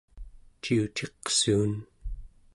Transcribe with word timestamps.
ciuciqsuun 0.61 1.73